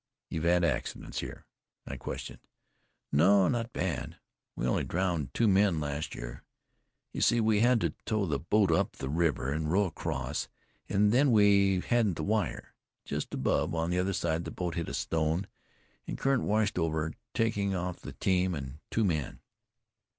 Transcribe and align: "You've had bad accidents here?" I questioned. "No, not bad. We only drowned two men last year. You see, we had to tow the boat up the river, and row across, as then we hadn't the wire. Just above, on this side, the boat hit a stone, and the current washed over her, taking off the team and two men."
"You've 0.31 0.45
had 0.45 0.63
bad 0.63 0.75
accidents 0.77 1.19
here?" 1.19 1.45
I 1.85 1.95
questioned. 1.95 2.39
"No, 3.11 3.47
not 3.47 3.71
bad. 3.71 4.17
We 4.55 4.65
only 4.65 4.83
drowned 4.83 5.31
two 5.31 5.47
men 5.47 5.79
last 5.79 6.15
year. 6.15 6.41
You 7.13 7.21
see, 7.21 7.39
we 7.39 7.59
had 7.59 7.79
to 7.81 7.93
tow 8.07 8.25
the 8.25 8.39
boat 8.39 8.71
up 8.71 8.93
the 8.93 9.09
river, 9.09 9.51
and 9.51 9.71
row 9.71 9.85
across, 9.85 10.47
as 10.89 11.11
then 11.11 11.31
we 11.31 11.81
hadn't 11.81 12.15
the 12.15 12.23
wire. 12.23 12.73
Just 13.05 13.35
above, 13.35 13.75
on 13.75 13.91
this 13.91 14.17
side, 14.17 14.43
the 14.43 14.49
boat 14.49 14.73
hit 14.73 14.89
a 14.89 14.95
stone, 14.95 15.45
and 16.07 16.17
the 16.17 16.21
current 16.23 16.45
washed 16.45 16.79
over 16.79 17.03
her, 17.03 17.13
taking 17.35 17.75
off 17.75 17.99
the 17.99 18.13
team 18.13 18.55
and 18.55 18.79
two 18.89 19.03
men." 19.03 19.39